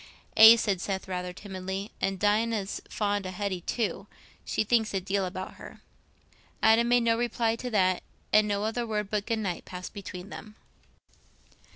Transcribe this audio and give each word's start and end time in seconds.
"Aye," 0.35 0.55
said 0.55 0.81
Seth, 0.81 1.07
rather 1.07 1.31
timidly, 1.31 1.91
"and 2.01 2.17
Dinah's 2.17 2.81
fond 2.89 3.27
o' 3.27 3.29
Hetty 3.29 3.61
too; 3.61 4.07
she 4.43 4.63
thinks 4.63 4.95
a 4.95 4.99
deal 4.99 5.25
about 5.27 5.57
her." 5.57 5.83
Adam 6.63 6.87
made 6.87 7.03
no 7.03 7.15
reply 7.15 7.55
to 7.57 7.69
that, 7.69 8.01
and 8.33 8.47
no 8.47 8.63
other 8.63 8.87
word 8.87 9.11
but 9.11 9.27
"good 9.27 9.37
night" 9.37 9.63
passed 9.63 9.93
between 9.93 10.29
them. 10.29 10.55